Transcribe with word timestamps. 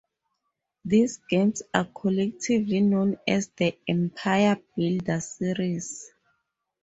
These 0.83 1.19
games 1.29 1.61
are 1.75 1.85
collectively 1.85 2.79
known 2.81 3.19
as 3.27 3.49
"the 3.49 3.77
"Empire 3.87 4.57
Builder" 4.75 5.19
series". 5.21 6.11